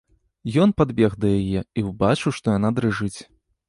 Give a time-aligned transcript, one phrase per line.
[0.63, 3.17] Ён падбег да яе і ўбачыў, што яна дрыжыць.